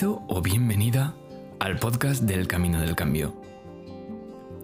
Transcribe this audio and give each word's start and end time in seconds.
Bienvenido 0.00 0.24
o 0.28 0.42
bienvenida 0.42 1.16
al 1.58 1.80
podcast 1.80 2.22
del 2.22 2.46
Camino 2.46 2.80
del 2.80 2.94
Cambio. 2.94 3.34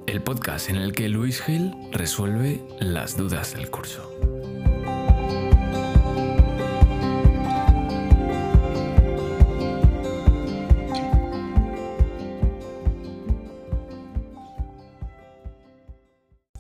El 0.06 0.22
podcast 0.22 0.70
en 0.70 0.76
el 0.76 0.92
que 0.92 1.08
Luis 1.08 1.42
Gil 1.42 1.74
resuelve 1.90 2.62
las 2.78 3.16
dudas 3.16 3.52
del 3.54 3.68
curso. 3.68 4.08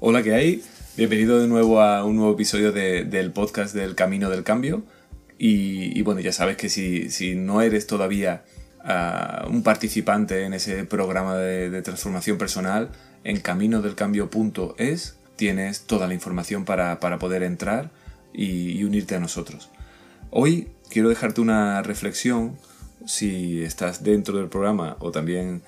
Hola, 0.00 0.22
¿qué 0.22 0.34
hay? 0.34 0.62
Bienvenido 0.96 1.38
de 1.38 1.46
nuevo 1.46 1.80
a 1.80 2.04
un 2.04 2.16
nuevo 2.16 2.32
episodio 2.32 2.72
de- 2.72 3.04
del 3.04 3.30
podcast 3.32 3.74
del 3.74 3.94
Camino 3.94 4.30
del 4.30 4.42
Cambio. 4.42 4.82
Y, 5.38 6.00
bueno, 6.02 6.20
ya 6.20 6.32
sabes 6.32 6.56
que 6.56 6.68
si 6.68 7.34
no 7.34 7.60
eres 7.60 7.86
todavía 7.86 8.44
un 9.48 9.62
participante 9.62 10.44
en 10.44 10.54
ese 10.54 10.84
programa 10.84 11.36
de, 11.36 11.82
transformación 11.82 12.38
personal, 12.38 12.90
en 13.24 13.40
caminodelcambio.es 13.40 15.16
tienes 15.36 15.82
toda 15.82 16.06
la 16.06 16.14
información 16.14 16.64
para, 16.64 17.00
para 17.00 17.18
poder 17.18 17.42
entrar 17.42 17.90
y, 18.32 18.78
y 18.78 18.84
unirte 18.84 19.16
a 19.16 19.20
nosotros. 19.20 19.70
Hoy 20.30 20.68
quiero 20.90 21.08
dejarte 21.08 21.40
una 21.40 21.82
reflexión 21.82 22.56
si 23.06 23.62
estás 23.62 24.04
dentro 24.04 24.38
del 24.38 24.48
programa 24.48 24.96
o 25.00 25.10
también 25.10 25.62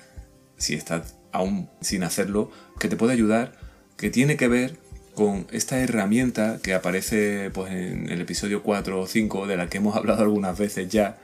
si 0.57 0.73
estás 0.73 1.15
aún 1.31 1.69
sin 1.81 2.03
hacerlo, 2.03 2.51
que 2.79 2.87
te 2.87 2.95
puede 2.95 3.13
ayudar, 3.13 3.53
que 3.97 4.09
tiene 4.09 4.37
que 4.37 4.47
ver 4.47 4.77
con 5.13 5.47
esta 5.51 5.79
herramienta 5.79 6.59
que 6.61 6.73
aparece 6.73 7.49
pues, 7.51 7.71
en 7.71 8.09
el 8.09 8.21
episodio 8.21 8.61
4 8.63 9.01
o 9.01 9.07
5, 9.07 9.47
de 9.47 9.57
la 9.57 9.67
que 9.67 9.77
hemos 9.77 9.95
hablado 9.97 10.23
algunas 10.23 10.57
veces 10.57 10.89
ya, 10.89 11.17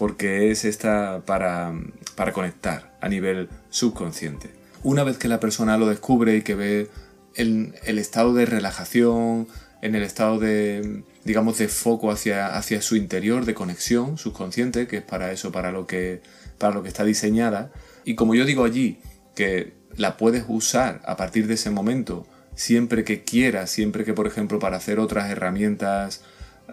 porque 0.00 0.50
es 0.50 0.64
esta 0.64 1.26
para, 1.26 1.74
para 2.14 2.32
conectar 2.32 2.96
a 3.02 3.08
nivel 3.10 3.50
subconsciente. 3.68 4.48
Una 4.82 5.04
vez 5.04 5.18
que 5.18 5.28
la 5.28 5.40
persona 5.40 5.76
lo 5.76 5.86
descubre 5.86 6.36
y 6.36 6.40
que 6.40 6.54
ve 6.54 6.88
el, 7.34 7.74
el 7.84 7.98
estado 7.98 8.32
de 8.32 8.46
relajación, 8.46 9.46
en 9.82 9.94
el 9.94 10.02
estado 10.02 10.38
de, 10.38 11.02
digamos, 11.24 11.58
de 11.58 11.68
foco 11.68 12.10
hacia, 12.10 12.56
hacia 12.56 12.80
su 12.80 12.96
interior, 12.96 13.44
de 13.44 13.52
conexión 13.52 14.16
subconsciente, 14.16 14.86
que 14.86 14.96
es 14.96 15.02
para 15.02 15.32
eso, 15.32 15.52
para 15.52 15.70
lo 15.70 15.86
que, 15.86 16.22
para 16.56 16.72
lo 16.72 16.82
que 16.82 16.88
está 16.88 17.04
diseñada. 17.04 17.70
Y 18.06 18.14
como 18.14 18.34
yo 18.34 18.46
digo 18.46 18.64
allí, 18.64 19.00
que 19.34 19.74
la 19.96 20.16
puedes 20.16 20.44
usar 20.48 21.02
a 21.04 21.18
partir 21.18 21.46
de 21.46 21.54
ese 21.54 21.68
momento, 21.68 22.26
siempre 22.54 23.04
que 23.04 23.22
quieras, 23.22 23.68
siempre 23.68 24.06
que, 24.06 24.14
por 24.14 24.26
ejemplo, 24.26 24.60
para 24.60 24.78
hacer 24.78 24.98
otras 24.98 25.30
herramientas 25.30 26.22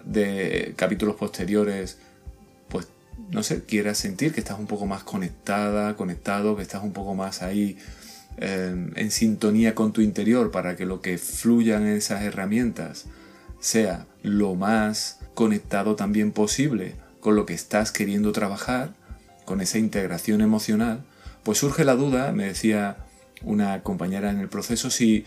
de 0.05 0.75
capítulos 0.77 1.17
posteriores, 1.17 1.97
no 3.31 3.43
sé, 3.43 3.63
quieras 3.63 3.97
sentir 3.97 4.33
que 4.33 4.39
estás 4.39 4.59
un 4.59 4.67
poco 4.67 4.85
más 4.85 5.03
conectada, 5.03 5.95
conectado, 5.95 6.55
que 6.55 6.61
estás 6.61 6.83
un 6.83 6.93
poco 6.93 7.13
más 7.15 7.41
ahí 7.41 7.77
eh, 8.37 8.91
en 8.95 9.11
sintonía 9.11 9.75
con 9.75 9.93
tu 9.93 10.01
interior 10.01 10.51
para 10.51 10.75
que 10.75 10.85
lo 10.85 11.01
que 11.01 11.17
fluyan 11.17 11.87
esas 11.87 12.23
herramientas 12.23 13.05
sea 13.59 14.05
lo 14.21 14.55
más 14.55 15.19
conectado 15.33 15.95
también 15.95 16.31
posible 16.31 16.95
con 17.19 17.35
lo 17.35 17.45
que 17.45 17.53
estás 17.53 17.91
queriendo 17.91 18.31
trabajar, 18.31 18.93
con 19.45 19.61
esa 19.61 19.79
integración 19.79 20.41
emocional, 20.41 21.03
pues 21.43 21.57
surge 21.57 21.83
la 21.83 21.95
duda, 21.95 22.31
me 22.31 22.45
decía 22.45 22.97
una 23.41 23.81
compañera 23.83 24.29
en 24.29 24.39
el 24.39 24.49
proceso, 24.49 24.89
si 24.89 25.25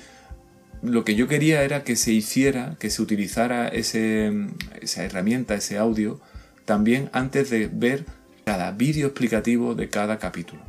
lo 0.83 1.05
que 1.05 1.15
yo 1.15 1.29
quería 1.29 1.63
era 1.63 1.85
que 1.85 1.97
se 1.97 2.13
hiciera, 2.13 2.77
que 2.79 2.91
se 2.91 3.03
utilizara 3.03 3.69
ese, 3.69 4.33
esa 4.81 5.05
herramienta, 5.05 5.55
ese 5.55 5.79
audio, 5.79 6.21
también 6.71 7.11
antes 7.13 7.51
de 7.51 7.67
ver 7.67 8.07
cada 8.45 8.71
vídeo 8.71 9.09
explicativo 9.09 9.75
de 9.75 9.89
cada 9.89 10.21
capítulo. 10.21 10.63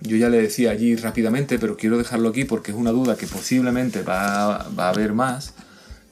Yo 0.00 0.16
ya 0.16 0.30
le 0.30 0.40
decía 0.40 0.70
allí 0.70 0.96
rápidamente, 0.96 1.58
pero 1.58 1.76
quiero 1.76 1.98
dejarlo 1.98 2.30
aquí 2.30 2.46
porque 2.46 2.70
es 2.70 2.78
una 2.78 2.92
duda 2.92 3.18
que 3.18 3.26
posiblemente 3.26 4.00
va, 4.00 4.56
a 4.56 4.88
haber 4.88 5.12
más, 5.12 5.52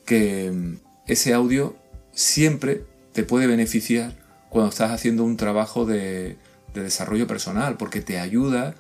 que 0.05 0.77
ese 1.07 1.33
audio 1.33 1.75
siempre 2.13 2.85
te 3.15 3.23
puede 3.23 3.47
beneficiar 3.47 4.13
cuando 4.51 4.69
estás 4.69 4.91
haciendo 4.91 5.25
un 5.25 5.39
trabajo 5.39 5.87
de, 5.87 6.37
de 6.75 6.83
desarrollo 6.83 7.27
personal, 7.27 7.79
porque 7.79 8.03
te 8.03 8.19
ayuda 8.19 8.75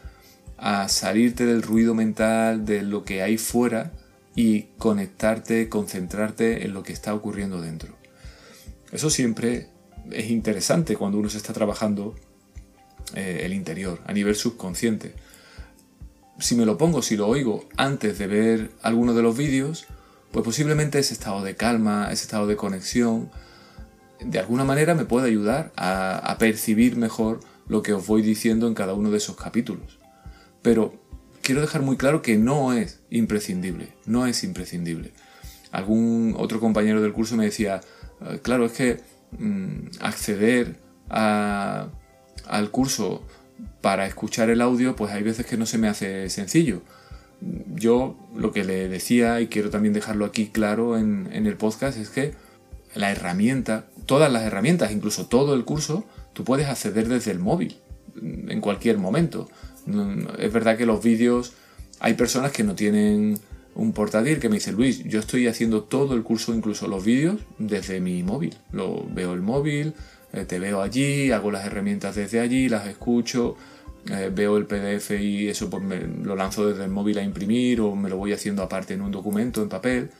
a 0.58 0.86
salirte 0.91 1.46
del 1.46 1.62
ruido 1.62 1.94
mental, 1.94 2.66
de 2.66 2.82
lo 2.82 3.06
que 3.06 3.22
hay 3.22 3.38
fuera 3.38 3.91
y 4.36 4.64
conectarte, 4.76 5.70
concentrarte 5.70 6.66
en 6.66 6.74
lo 6.74 6.82
que 6.82 6.92
está 6.92 7.14
ocurriendo 7.14 7.62
dentro. 7.62 7.96
Eso 8.92 9.08
siempre 9.08 9.72
es 10.10 10.30
interesante 10.30 10.96
cuando 10.96 11.18
uno 11.18 11.28
se 11.28 11.38
está 11.38 11.52
trabajando 11.52 12.14
eh, 13.14 13.42
el 13.44 13.52
interior, 13.52 14.00
a 14.06 14.12
nivel 14.12 14.34
subconsciente. 14.34 15.14
Si 16.38 16.54
me 16.54 16.66
lo 16.66 16.78
pongo, 16.78 17.02
si 17.02 17.16
lo 17.16 17.28
oigo 17.28 17.68
antes 17.76 18.18
de 18.18 18.26
ver 18.26 18.70
alguno 18.82 19.14
de 19.14 19.22
los 19.22 19.36
vídeos, 19.36 19.86
pues 20.30 20.44
posiblemente 20.44 20.98
ese 20.98 21.14
estado 21.14 21.42
de 21.42 21.56
calma, 21.56 22.08
ese 22.10 22.24
estado 22.24 22.46
de 22.46 22.56
conexión, 22.56 23.30
de 24.20 24.38
alguna 24.38 24.64
manera 24.64 24.94
me 24.94 25.04
puede 25.04 25.28
ayudar 25.28 25.72
a, 25.76 26.18
a 26.18 26.38
percibir 26.38 26.96
mejor 26.96 27.41
lo 27.68 27.82
que 27.82 27.92
os 27.92 28.06
voy 28.06 28.22
diciendo 28.22 28.66
en 28.66 28.74
cada 28.74 28.94
uno 28.94 29.10
de 29.10 29.18
esos 29.18 29.36
capítulos. 29.36 29.98
Pero 30.62 30.94
quiero 31.42 31.60
dejar 31.60 31.82
muy 31.82 31.96
claro 31.96 32.22
que 32.22 32.38
no 32.38 32.72
es 32.72 33.00
imprescindible, 33.10 33.92
no 34.06 34.26
es 34.26 34.42
imprescindible. 34.44 35.12
Algún 35.70 36.34
otro 36.38 36.60
compañero 36.60 37.02
del 37.02 37.12
curso 37.12 37.36
me 37.36 37.44
decía, 37.44 37.80
"Eh, 38.20 38.41
claro, 38.42 38.66
es 38.66 38.72
que 38.72 39.00
mm, 39.38 39.88
acceder 40.00 40.76
a- 41.10 41.88
al 42.47 42.70
curso 42.70 43.25
para 43.81 44.06
escuchar 44.06 44.50
el 44.50 44.60
audio, 44.60 44.97
pues 44.97 45.12
hay 45.12 45.22
veces 45.22 45.47
que 45.47 45.56
no 45.56 45.66
se 45.66 45.78
me 45.78 45.88
hace 45.88 46.28
sencillo. 46.31 46.82
Yo 47.75 48.16
lo 48.37 48.53
que 48.53 48.65
le 48.65 48.88
decía, 48.88 49.41
y 49.41 49.48
quiero 49.48 49.71
también 49.71 49.94
dejarlo 49.94 50.25
aquí 50.25 50.48
claro 50.48 50.97
en, 50.97 51.28
el 51.32 51.56
podcast, 51.56 51.98
es 51.98 52.09
que 52.10 52.34
la 52.94 53.10
herramienta, 53.10 53.87
todas 54.06 54.31
las 54.32 54.42
herramientas, 54.44 54.92
incluso 54.92 55.26
todo 55.26 55.54
el 55.54 55.65
curso, 55.65 56.04
tú 56.34 56.44
puedes 56.44 56.69
acceder 56.69 57.09
desde 57.09 57.32
el 57.32 57.41
móvil, 57.41 57.78
en 58.21 58.60
cualquier 58.60 58.98
momento. 58.98 59.48
No- 59.87 60.32
Es 60.38 60.53
verdad 60.53 60.76
que 60.76 60.87
los 60.87 61.03
vídeos, 61.03 61.54
hay 61.98 62.15
personas 62.15 62.53
que 62.53 62.62
no 62.65 62.75
tienen 62.76 63.38
un 63.75 63.93
portátil 63.93 64.38
que 64.38 64.49
me 64.49 64.56
dice, 64.56 64.72
Luis, 64.72 65.03
yo 65.05 65.21
estoy 65.21 65.47
haciendo 65.47 65.84
todo 65.84 66.15
el 66.15 66.22
curso, 66.22 66.55
incluso 66.55 66.88
los 66.88 67.05
vídeos, 67.05 67.41
desde 67.59 68.00
mi 68.00 68.22
móvil. 68.22 68.55
Lo 68.71 69.06
veo 69.09 69.33
el 69.33 69.41
móvil, 69.41 69.94
eh, 70.33 70.44
te 70.44 70.59
veo 70.59 70.83
allí, 70.83 71.31
hago 71.31 71.50
las 71.50 71.65
herramientas 71.65 72.15
desde 72.15 72.41
allí, 72.41 72.69
las 72.69 72.87
escucho, 72.87 73.56
eh, 74.10 74.31
veo 74.34 74.56
el 74.56 74.66
PDF 74.66 75.12
y 75.12 75.49
eso 75.49 75.71
pues 75.71 75.83
me 75.83 76.00
lo 76.00 76.34
lanzo 76.34 76.66
desde 76.66 76.84
el 76.84 76.91
móvil 76.91 77.19
a 77.19 77.22
imprimir 77.22 77.81
o 77.81 77.94
me 77.94 78.09
lo 78.09 78.16
voy 78.16 78.33
haciendo 78.33 78.62
aparte 78.62 78.94
en 78.94 79.03
un 79.03 79.12
documento, 79.12 79.62
en 79.62 79.69
papel. 79.69 80.10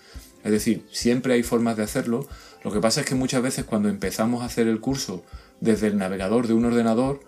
Es 0.45 0.51
decir, 0.51 0.87
siempre 0.91 1.35
hay 1.35 1.43
formas 1.43 1.77
de 1.77 1.83
hacerlo. 1.83 2.27
Lo 2.65 2.73
que 2.73 2.81
pasa 2.81 3.01
es 3.01 3.07
que 3.07 3.15
muchas 3.15 3.43
veces 3.43 3.65
cuando 3.65 3.89
empezamos 3.89 4.43
a 4.43 4.47
hacer 4.47 4.69
el 4.69 4.81
curso 4.81 5.25
desde 5.61 5.89
el 5.89 5.99
navegador 5.99 6.47
de 6.47 6.55
un 6.55 6.65
ordenador, 6.65 7.21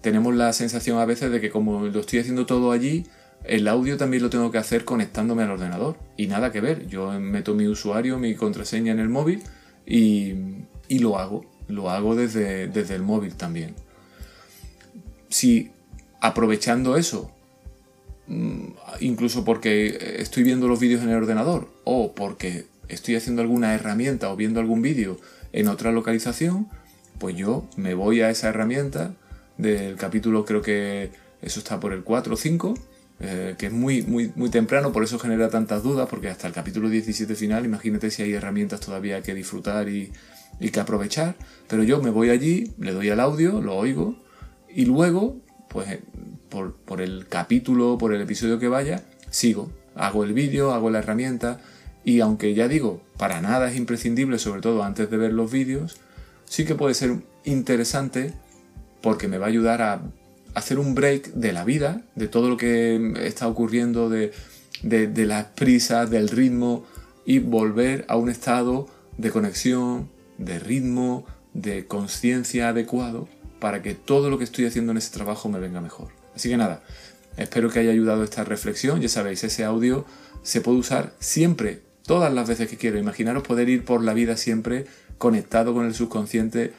tenemos 0.00 0.34
la 0.34 0.52
sensación 0.52 0.98
a 0.98 1.04
veces 1.04 1.30
de 1.30 1.40
que 1.40 1.50
como 1.50 1.86
lo 1.86 2.00
estoy 2.00 2.18
haciendo 2.18 2.44
todo 2.46 2.72
allí, 2.72 3.06
el 3.44 3.68
audio 3.68 3.96
también 3.98 4.22
lo 4.22 4.30
tengo 4.30 4.50
que 4.50 4.58
hacer 4.58 4.84
conectándome 4.84 5.42
al 5.42 5.50
ordenador. 5.50 5.96
Y 6.16 6.26
nada 6.26 6.50
que 6.50 6.60
ver. 6.60 6.86
Yo 6.86 7.12
meto 7.20 7.54
mi 7.54 7.66
usuario, 7.66 8.18
mi 8.18 8.34
contraseña 8.34 8.92
en 8.92 9.00
el 9.00 9.08
móvil 9.08 9.42
y, 9.86 10.34
lo 10.88 11.18
hago. 11.18 11.44
Lo 11.68 11.90
hago 11.90 12.14
desde, 12.14 12.68
desde 12.68 12.94
el 12.94 13.02
móvil 13.02 13.34
también. 13.34 13.74
Si 15.28 15.70
aprovechando 16.20 16.96
eso, 16.96 17.30
mm, 18.28 18.66
incluso 19.00 19.44
porque 19.44 20.16
estoy 20.18 20.42
viendo 20.42 20.68
los 20.68 20.80
vídeos 20.80 21.02
en 21.02 21.10
el 21.10 21.16
ordenador 21.16 21.68
o 21.84 22.14
porque 22.14 22.66
estoy 22.88 23.16
haciendo 23.16 23.42
alguna 23.42 23.74
herramienta 23.74 24.30
o 24.30 24.36
viendo 24.36 24.60
algún 24.60 24.80
vídeo 24.80 25.18
en 25.52 25.68
otra 25.68 25.92
localización, 25.92 26.68
pues 27.18 27.36
yo 27.36 27.68
me 27.76 27.94
voy 27.94 28.22
a 28.22 28.30
esa 28.30 28.48
herramienta 28.48 29.14
del 29.58 29.96
capítulo, 29.96 30.44
creo 30.44 30.62
que 30.62 31.10
eso 31.42 31.60
está 31.60 31.78
por 31.78 31.92
el 31.92 32.02
4 32.02 32.34
o 32.34 32.36
5, 32.36 32.74
eh, 33.20 33.54
que 33.56 33.66
es 33.66 33.72
muy, 33.72 34.02
muy, 34.02 34.32
muy 34.34 34.50
temprano, 34.50 34.92
por 34.92 35.04
eso 35.04 35.18
genera 35.18 35.48
tantas 35.48 35.82
dudas, 35.82 36.08
porque 36.08 36.28
hasta 36.28 36.46
el 36.46 36.52
capítulo 36.52 36.88
17 36.88 37.34
final, 37.34 37.64
imagínate 37.64 38.10
si 38.10 38.22
hay 38.22 38.32
herramientas 38.32 38.80
todavía 38.80 39.22
que 39.22 39.34
disfrutar 39.34 39.88
y, 39.88 40.12
y 40.60 40.70
que 40.70 40.80
aprovechar, 40.80 41.36
pero 41.68 41.82
yo 41.84 42.02
me 42.02 42.10
voy 42.10 42.30
allí, 42.30 42.72
le 42.78 42.92
doy 42.92 43.10
al 43.10 43.20
audio, 43.20 43.60
lo 43.60 43.76
oigo, 43.76 44.16
y 44.68 44.84
luego, 44.84 45.40
pues 45.68 45.88
eh, 45.90 46.00
por, 46.48 46.74
por 46.74 47.00
el 47.00 47.26
capítulo, 47.28 47.98
por 47.98 48.12
el 48.12 48.20
episodio 48.20 48.58
que 48.58 48.68
vaya, 48.68 49.04
sigo, 49.30 49.70
hago 49.94 50.24
el 50.24 50.32
vídeo, 50.32 50.72
hago 50.72 50.90
la 50.90 50.98
herramienta, 50.98 51.60
y 52.04 52.20
aunque 52.20 52.54
ya 52.54 52.68
digo, 52.68 53.00
para 53.16 53.40
nada 53.40 53.70
es 53.70 53.76
imprescindible, 53.76 54.38
sobre 54.38 54.60
todo 54.60 54.82
antes 54.82 55.08
de 55.08 55.16
ver 55.16 55.32
los 55.32 55.50
vídeos, 55.50 55.98
sí 56.44 56.64
que 56.64 56.74
puede 56.74 56.94
ser 56.94 57.18
interesante 57.44 58.34
porque 59.00 59.28
me 59.28 59.38
va 59.38 59.46
a 59.46 59.48
ayudar 59.48 59.82
a 59.82 60.02
hacer 60.54 60.78
un 60.78 60.94
break 60.94 61.34
de 61.34 61.52
la 61.52 61.64
vida, 61.64 62.02
de 62.14 62.28
todo 62.28 62.48
lo 62.48 62.56
que 62.56 63.14
está 63.20 63.48
ocurriendo, 63.48 64.08
de, 64.08 64.32
de, 64.82 65.26
las 65.26 65.46
prisas, 65.46 66.10
del 66.10 66.28
ritmo, 66.28 66.84
y 67.26 67.38
volver 67.38 68.04
a 68.08 68.16
un 68.16 68.28
estado 68.28 68.86
de 69.16 69.30
conexión, 69.30 70.10
de 70.38 70.58
ritmo, 70.58 71.26
de 71.52 71.86
conciencia 71.86 72.68
adecuado 72.68 73.28
para 73.60 73.82
que 73.82 73.94
todo 73.94 74.28
lo 74.28 74.38
que 74.38 74.44
estoy 74.44 74.66
haciendo 74.66 74.92
en 74.92 74.98
ese 74.98 75.12
trabajo 75.12 75.48
me 75.48 75.58
venga 75.58 75.80
mejor. 75.80 76.08
Así 76.34 76.48
que 76.48 76.56
nada, 76.56 76.82
espero 77.36 77.70
que 77.70 77.78
haya 77.78 77.92
ayudado 77.92 78.24
esta 78.24 78.44
reflexión. 78.44 79.00
Ya 79.00 79.08
sabéis, 79.08 79.42
ese 79.44 79.64
audio 79.64 80.04
se 80.42 80.60
puede 80.60 80.78
usar 80.78 81.14
siempre, 81.18 81.80
todas 82.04 82.32
las 82.32 82.48
veces 82.48 82.68
que 82.68 82.76
quiero. 82.76 82.98
Imaginaros 82.98 83.42
poder 83.42 83.68
ir 83.68 83.84
por 83.84 84.02
la 84.02 84.12
vida 84.12 84.36
siempre 84.36 84.86
conectado 85.18 85.72
con 85.72 85.86
el 85.86 85.94
subconsciente, 85.94 86.72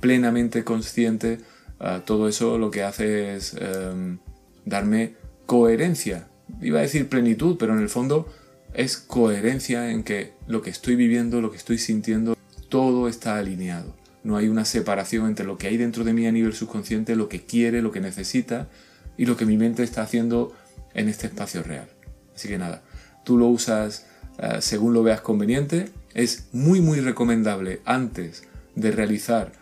plenamente 0.00 0.64
consciente. 0.64 1.38
Ah, 1.86 2.00
todo 2.02 2.28
eso 2.28 2.56
lo 2.56 2.70
que 2.70 2.82
hace 2.82 3.36
es 3.36 3.54
em, 3.60 4.16
darme 4.64 5.16
coherencia. 5.44 6.28
Iba 6.62 6.78
a 6.78 6.82
decir 6.82 7.10
plenitud, 7.10 7.58
pero 7.58 7.74
en 7.74 7.80
el 7.80 7.90
fondo 7.90 8.26
es 8.72 8.96
coherencia 8.96 9.90
en 9.90 10.02
que 10.02 10.32
lo 10.46 10.62
que 10.62 10.70
estoy 10.70 10.96
viviendo, 10.96 11.42
lo 11.42 11.50
que 11.50 11.58
estoy 11.58 11.76
sintiendo, 11.76 12.38
todo 12.70 13.06
está 13.06 13.36
alineado. 13.36 13.94
No 14.22 14.38
hay 14.38 14.48
una 14.48 14.64
separación 14.64 15.26
entre 15.26 15.44
lo 15.44 15.58
que 15.58 15.66
hay 15.66 15.76
dentro 15.76 16.04
de 16.04 16.14
mí 16.14 16.26
a 16.26 16.32
nivel 16.32 16.54
subconsciente, 16.54 17.16
lo 17.16 17.28
que 17.28 17.44
quiere, 17.44 17.82
lo 17.82 17.92
que 17.92 18.00
necesita 18.00 18.70
y 19.18 19.26
lo 19.26 19.36
que 19.36 19.44
mi 19.44 19.58
mente 19.58 19.82
está 19.82 20.00
haciendo 20.00 20.54
en 20.94 21.10
este 21.10 21.26
espacio 21.26 21.62
real. 21.62 21.88
Así 22.34 22.48
que 22.48 22.56
nada, 22.56 22.82
tú 23.26 23.36
lo 23.36 23.48
usas 23.48 24.06
eh, 24.38 24.56
según 24.60 24.94
lo 24.94 25.02
veas 25.02 25.20
conveniente. 25.20 25.90
Es 26.14 26.46
muy 26.50 26.80
muy 26.80 27.00
recomendable 27.00 27.82
antes 27.84 28.44
de 28.74 28.90
realizar 28.90 29.52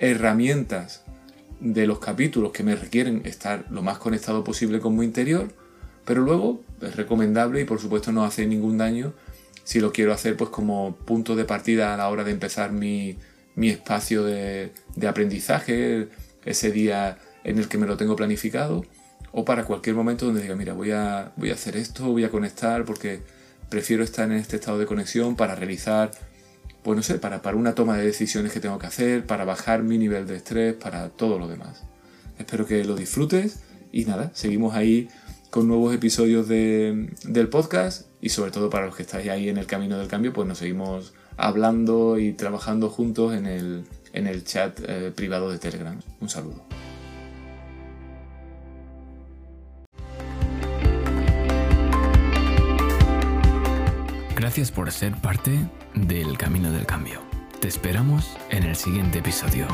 herramientas 0.00 1.04
de 1.60 1.86
los 1.86 1.98
capítulos 1.98 2.52
que 2.52 2.62
me 2.62 2.76
requieren 2.76 3.22
estar 3.24 3.66
lo 3.70 3.82
más 3.82 3.98
conectado 3.98 4.44
posible 4.44 4.80
con 4.80 4.96
mi 4.96 5.04
interior, 5.04 5.48
pero 6.04 6.22
luego 6.22 6.62
es 6.80 6.96
recomendable 6.96 7.60
y 7.60 7.64
por 7.64 7.80
supuesto 7.80 8.12
no 8.12 8.24
hace 8.24 8.46
ningún 8.46 8.78
daño 8.78 9.12
si 9.68 9.80
lo 9.80 9.92
quiero 9.92 10.14
hacer 10.14 10.34
pues 10.34 10.48
como 10.48 10.96
punto 10.96 11.36
de 11.36 11.44
partida 11.44 11.92
a 11.92 11.96
la 11.98 12.08
hora 12.08 12.24
de 12.24 12.30
empezar 12.30 12.72
mi, 12.72 13.18
espacio 13.54 14.24
de, 14.24 14.72
aprendizaje, 15.06 16.08
ese 16.46 16.72
día 16.72 17.18
en 17.44 17.58
el 17.58 17.68
que 17.68 17.76
me 17.76 17.86
lo 17.86 17.98
tengo 17.98 18.16
planificado, 18.16 18.82
o 19.30 19.44
para 19.44 19.64
cualquier 19.64 19.94
momento 19.94 20.24
donde 20.24 20.40
diga, 20.40 20.56
mira, 20.56 20.72
voy 20.72 20.92
a, 20.92 21.32
voy 21.36 21.50
a 21.50 21.52
hacer 21.52 21.76
esto, 21.76 22.06
voy 22.06 22.24
a 22.24 22.30
conectar 22.30 22.86
porque 22.86 23.20
prefiero 23.68 24.02
estar 24.02 24.30
en 24.30 24.38
este 24.38 24.56
estado 24.56 24.78
de 24.78 24.86
conexión 24.86 25.36
para 25.36 25.54
realizar, 25.54 26.12
pues 26.88 26.96
no 26.96 27.02
sé, 27.02 27.18
para, 27.18 27.42
para 27.42 27.54
una 27.58 27.74
toma 27.74 27.98
de 27.98 28.06
decisiones 28.06 28.50
que 28.50 28.60
tengo 28.60 28.78
que 28.78 28.86
hacer, 28.86 29.26
para 29.26 29.44
bajar 29.44 29.82
mi 29.82 29.98
nivel 29.98 30.26
de 30.26 30.36
estrés, 30.36 30.72
para 30.72 31.10
todo 31.10 31.38
lo 31.38 31.46
demás. 31.46 31.82
Espero 32.38 32.64
que 32.64 32.82
lo 32.82 32.96
disfrutes 32.96 33.60
y 33.92 34.06
nada, 34.06 34.30
seguimos 34.32 34.74
ahí 34.74 35.10
con 35.50 35.68
nuevos 35.68 35.94
episodios 35.94 36.48
del 36.48 37.48
podcast 37.50 38.06
y 38.22 38.30
sobre 38.30 38.52
todo 38.52 38.70
para 38.70 38.86
los 38.86 38.96
que 38.96 39.02
estáis 39.02 39.28
ahí 39.28 39.50
en 39.50 39.58
el 39.58 39.66
camino 39.66 39.98
del 39.98 40.08
cambio, 40.08 40.32
pues 40.32 40.48
nos 40.48 40.56
seguimos 40.56 41.12
hablando 41.36 42.18
y 42.18 42.32
trabajando 42.32 42.88
juntos 42.88 43.34
en 43.34 43.44
el, 43.44 43.84
en 44.14 44.26
el 44.26 44.44
chat 44.44 44.80
eh, 44.88 45.12
privado 45.14 45.50
de 45.50 45.58
Telegram. 45.58 46.00
Un 46.22 46.30
saludo. 46.30 46.64
Gracias 54.48 54.70
por 54.70 54.90
ser 54.90 55.14
parte 55.14 55.68
del 55.92 56.38
Camino 56.38 56.72
del 56.72 56.86
Cambio. 56.86 57.20
Te 57.60 57.68
esperamos 57.68 58.34
en 58.48 58.62
el 58.62 58.76
siguiente 58.76 59.18
episodio. 59.18 59.66